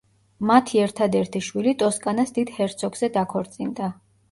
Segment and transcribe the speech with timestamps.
[0.51, 3.95] მათი ერთადერთი შვილი ტოსკანას დიდ ჰერცოგზე დაქორწინდა.